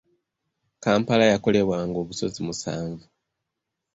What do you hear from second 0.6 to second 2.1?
Kampala yakolebwanga